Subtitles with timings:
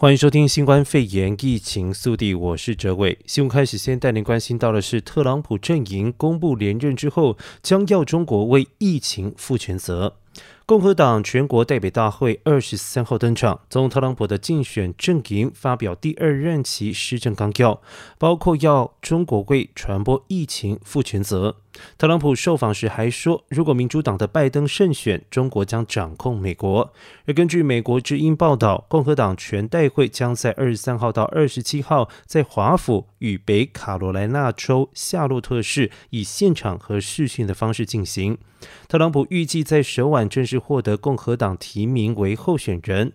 [0.00, 3.18] 欢迎收听新冠肺炎疫情速递，我是哲伟。
[3.26, 10.16] 新闻开始，先带您关心到的是，特朗普阵营公布连任之后，将要中国为疫情负全责。
[10.64, 17.82] 共和党全国代表大会二十三号登场，总特朗普的竞选阵营发表第二任期施政纲要，
[18.16, 21.56] 包括要中国为传播疫情负全责。
[21.96, 26.92] 特朗普受访时还说，如果民主党的拜登胜选，中国将掌控美国。
[27.26, 38.36] 而根据美国之音报道，共和党全代会将在二十三号到二十七号在华府与北卡罗来纳州夏洛特市以现场和视讯的方式进行。
[38.88, 43.12] 特朗普预计在首晚正式获得共和党提名为候选人。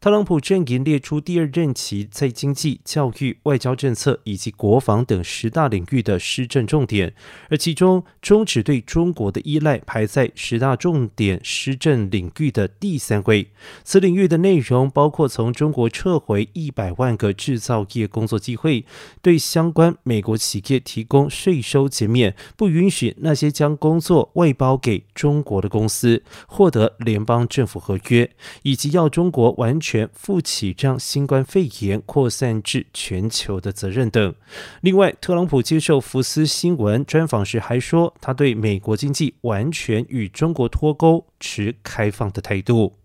[0.00, 7.12] 特朗普阵营列出第二任期在经济、教育、外交政策以及国防等十大领域的施政重点，
[7.48, 13.48] 而其中终止对中国的依赖排在十大重点施政领域的第三位。
[13.82, 18.84] 此领域的内容包括从中国撤回一百万个制造业工作机会，
[19.20, 28.30] 对相关美国企业提供税收减免，不允许那些将工作外包给中国的公司获得联邦政府合约，
[28.62, 30.10] 以及要中国完全。
[30.12, 34.34] 负起让新冠肺炎扩散至全球的责任等。
[34.82, 42.98] 另外，特朗普接受福斯新闻专访时还说，他对美国经济完全与中国脱钩，持开放的态度。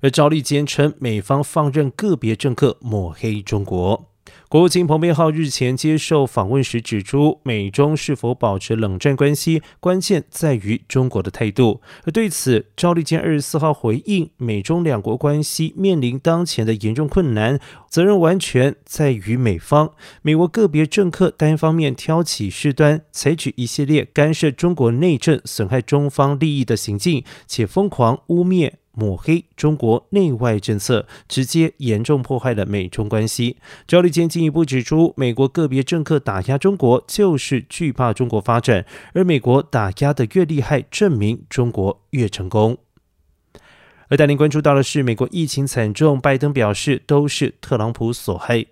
[0.00, 4.12] 而赵立坚称，美方放任个别政客抹黑中国。
[4.48, 11.80] 国务卿蓬佩奥日前接受访问时指出，美中是否保持冷战关系，关键在于中国的态度。
[12.04, 17.58] 而对此，赵立坚二十四号回应，美中两国关系面临当前的严重困难，
[17.90, 19.92] 责任完全在于美方。
[20.22, 28.72] 美国个别政客单方面挑起事端，采取一系列干涉中国内政、损害中方利益的行径，且疯狂污蔑。
[28.96, 33.58] 抹黑中国内外政策，直接严重破坏了美中关系。
[33.86, 42.78] 赵立坚进一步指出，美国个别政客打压中国，就是惧怕中国发展，而美国打压的越厉害，证明中国越成功。
[44.08, 48.64] 而带您关注到的是，美国疫情惨重，拜登表示都是特朗普所害。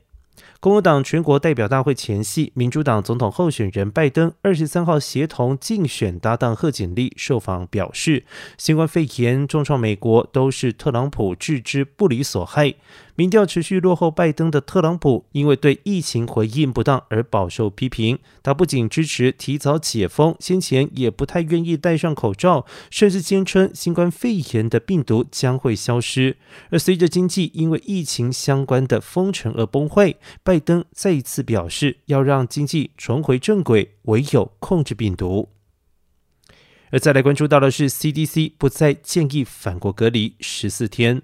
[0.64, 8.25] 共和党全国代表大会前夕，民主党总统候选人拜登二十三号协同竞选搭档贺锦丽受访表示，
[8.56, 12.72] 新冠肺炎重创美国，都是特朗普置之不理所害。
[13.16, 18.19] 民调持续落后拜登的特朗普，因为对疫情回应不当而饱受批评。
[18.42, 26.36] 他不仅支持提早解封，先前也不太愿意戴上口罩，甚至坚称新冠肺炎的病毒将会消失。
[26.70, 35.50] 而随着经济因为疫情相关的封城而崩溃，拜登再一次表示要让经济重回正轨，唯有控制病毒。
[36.91, 41.22] 而再来关注到的是，CDC 不再建议返国隔离十四天。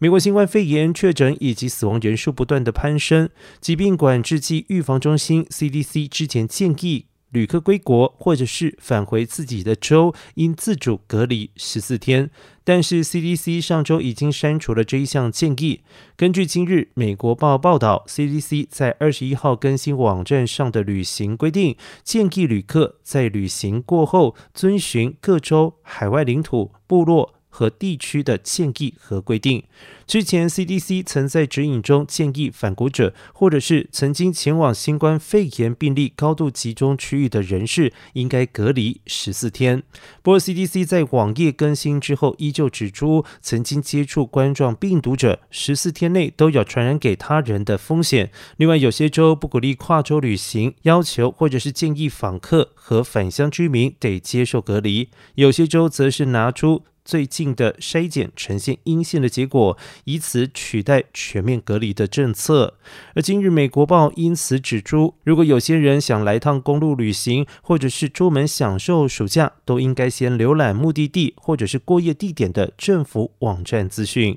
[0.00, 3.28] 美国新冠肺炎确诊以及死亡人数不断的攀升，
[3.60, 12.30] 疾病管制及预防中心 （CDC） 之前建议旅客归国或者是返回自己的州应自主隔离十四天，
[12.62, 15.80] 但是 CDC 上周已经删除了这一项建议。
[16.16, 27.34] 根据今日美国报报道，CDC 在二十一号更新网站上的旅行规定，建议旅客在旅行过后遵循各州、海外领土、部落。
[27.58, 29.64] 和地区的建议和规定。
[30.06, 39.82] 之前 CDC 曾在指引中建议返国者，或者是曾经前往新冠肺炎病例高度集中区域的人士，应该隔离十四天。
[40.22, 48.30] 不过 CDC 在网页更新之后，依旧指出，曾经接触冠状病毒者，十四天内都有传染给他人的风险。
[48.56, 55.08] 另外，有些州不鼓励跨州旅行，要求或者是建议访客和返乡居民得接受隔离。
[55.34, 62.74] 有些州则是拿出最近的筛检呈现阴性的结果，以此取代全面隔离的政策。
[63.14, 74.36] 而今日美国报因此指出，如果有些人想来趟公路旅行，或者是出门享受暑假，都应该先浏览目的地或者是过夜地点的政府网站资讯。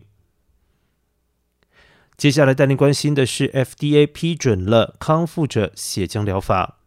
[2.16, 6.78] 接下来带您关心的是，FDA 批准了康复者血浆疗法。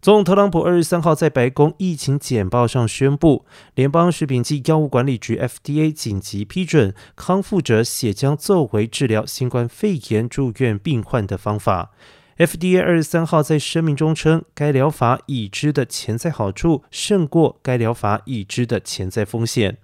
[0.00, 11.90] 总统特朗普二十三号在白宫疫情简报上宣布，联邦食品及药物管理局 FDA 紧急批准康复者血浆作为治疗新冠肺炎住院病患的方法。
[12.36, 19.78] FDA 二十三号在声明中称，该疗法已知的潜在好处胜过该疗法已知的潜在风险。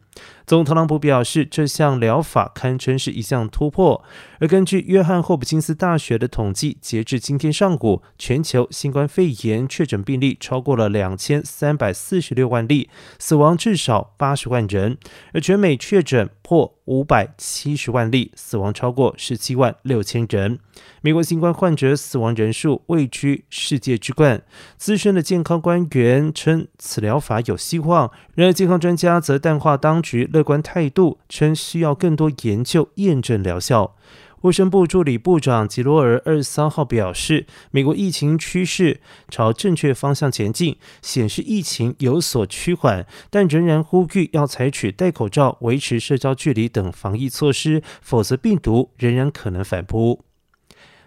[0.47, 4.05] 总统特朗普表示，这项疗法堪称是一项突破。
[4.41, 14.99] 而根据约翰霍普金斯大学的统计，截至今天上午，全球新冠肺炎确诊病例超过了两千三百四十六万例，死亡至少八十万人，
[15.33, 20.59] 而全美确诊破五百七十万例，死亡超过十七万六千人。
[21.01, 24.43] 美国新冠患者死亡人数位居世界之冠。
[24.77, 28.11] 资深的健康官员称，此疗法有希望。
[28.35, 33.95] 然而，健康专家则淡化当局乐观态度，称需要更多研究验证疗效。
[34.41, 39.01] 卫生部助理部长吉罗尔二十三号表示，美国疫情趋势
[39.31, 50.25] 朝正确方向前进，显示疫情有所趋缓，但仍然呼吁要采取戴口罩、维持社交距离等防疫措施，否则病毒仍然可能反扑。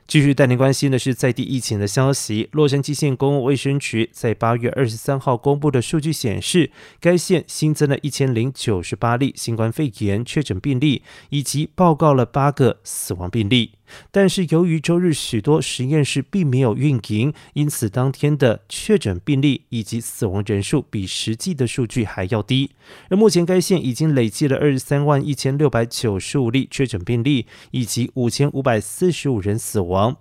[0.08, 2.48] 继续带您关心的是在地疫情的消息。
[2.54, 6.72] 洛杉矶县公共卫生局在八月二十三号公布的数据显示，
[7.02, 13.77] 该县新增了一千零九十八例新冠肺炎确诊病例，以及报告了八个死亡病例。
[14.12, 22.72] 但是，由于周日许多实验室并没有运营，因此当天的确诊病例以及死亡人数比实际的数据还要低。
[23.10, 30.18] 而目前，该县已经累计了二十三万一千六百九十五例确诊病例，以及五千五百四十五人死亡。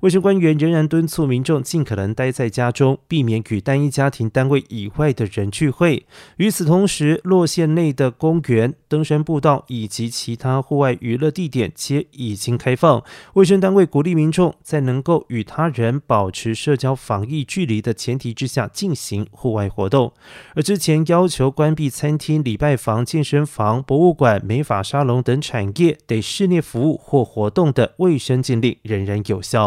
[0.00, 6.06] 卫生官员仍然敦促民众尽可能待在家中，避免与单一家庭单位以外的人聚会。
[6.36, 13.02] 与此同时，洛县内的公园、登山步道以及其他户外娱乐地点皆已经开放。
[13.34, 20.12] 卫生单位鼓励民众在能够与他人保持社交防疫距离的前提之下进行户外活动。
[20.54, 29.65] 而之前要求关闭餐厅、礼拜房、健身房、博物馆、美发沙龙等产业得室内服务或活动的卫生禁令仍然有效。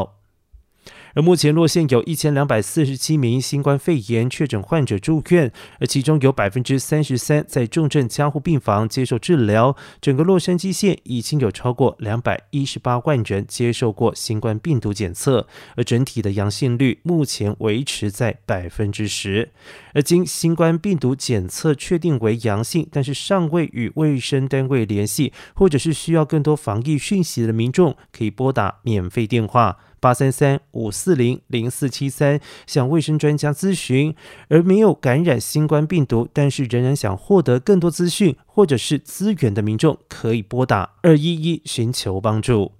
[1.15, 9.75] 而目前，洛县有一千两百四十七名新冠肺炎确诊患者住院，而其中有百分之三十三在重症加护病房接受治疗。
[9.99, 19.51] 整个洛杉矶县已经有超过两百一十八万人接受过新冠病毒检测，而整体的阳性率目前维持在百分之十。
[19.93, 29.77] 而经新冠病毒检测确定为阳性，但是尚未与卫生单位联系，或者是需要更多防疫讯息的民众，可以拨打免费电话。
[29.99, 34.15] 八三三五四零零四七三向卫生专家咨询，
[34.47, 42.71] 而没有感染新冠病毒，但是仍然想获得更多资讯或者是资源的民众，可以拨打二一一寻求帮助。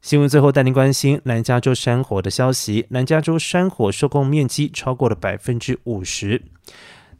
[0.00, 6.42] 新闻最后带您关心南加州山火的消息，南加州山火受控面积超过了百分之五十。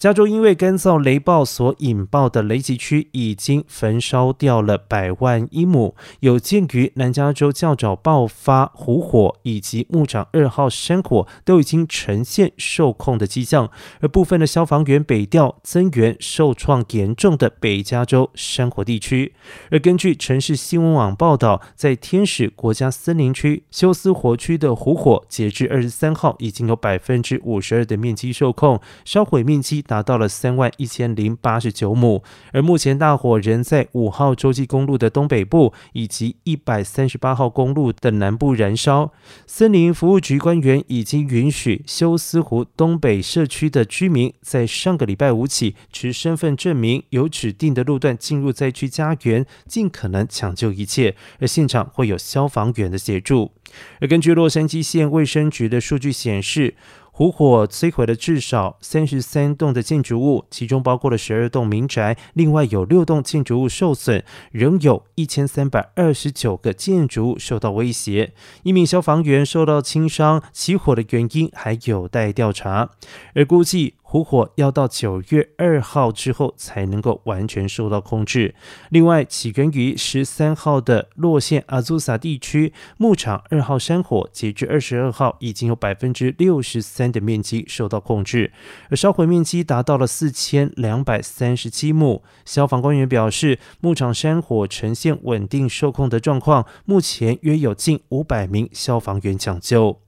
[0.05, 13.71] 加州因为干燥雷暴所引爆的雷击区已经焚烧掉了百万英亩，有鉴于南加州较早爆发湖火以及牧场二号山火都已经呈现受控的迹象，
[14.01, 19.33] 而部分的消防员北调增援受创严重的北加州山火地区。
[19.71, 32.21] 而根据城市新闻网报道，在天使国家森林区休斯活区的湖火，截至二十三号已经有百分之五十二的面积受控，烧毁面积达达到了三万一千零八十九亩，
[32.53, 39.13] 而目前大火仍在五号洲际公路的东北部以及一百三十八号公路的南部燃烧。
[39.47, 51.15] 森林服务局官员已经允许休斯湖东北社区的居民在上个礼拜五起持身份证明，由指定的路段进入灾区家园，尽可能抢救一切。
[51.39, 53.53] 而现场会有消防员的协助。
[54.01, 56.75] 而根据洛杉矶县卫生局的数据显示，
[57.17, 68.33] 湖火摧毁了至少三十三栋的建筑物，其中包括了十二栋民宅，另外有六栋建筑物受损，仍有一千三百二十九个建筑物受到威胁。
[68.65, 72.91] 一名消防员受到轻伤，起火的原因还有待调查，
[73.37, 73.95] 而估计。
[74.15, 78.55] 湖火要到九月二号之后才能够完全受到控制。
[78.91, 88.53] 另外，起源于十三号的洛县阿祖萨地区牧场二号山火，截至二十二号已经有百分之六十三的面积受到控制，
[88.89, 92.23] 而烧毁面积达到了四千两百三十七亩。
[92.45, 100.04] 消防官员表示，牧场山火呈现稳定受控的状况，目前约有近五百名消防员抢救。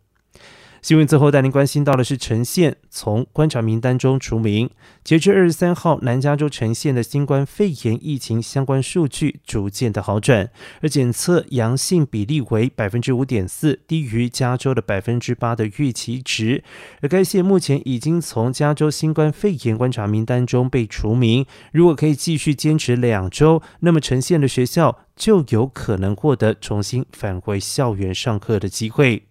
[0.86, 4.70] 新闻最后带您关心到的是，陈县从观察名单中除名。
[5.02, 10.48] 截至二十三号，南加州陈县的新冠肺炎疫情相关数据逐渐的好转，
[10.80, 16.62] 而检测阳性比例为百分之五点四，低于加州的百分之八的预期值。
[17.02, 21.44] 而该县目前已经从加州新冠肺炎观察名单中被除名。
[21.72, 29.24] 如果可以继续坚持两周，那么陈县的学校就有可能获得重新返回校园上课的机会。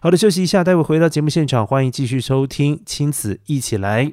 [0.00, 4.04] 好的，休息一下，待会回到节目现场，欢迎继续收听《亲子一起来》。